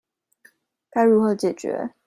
[0.89, 1.93] 該如何解決